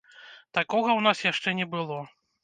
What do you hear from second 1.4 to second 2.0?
не было.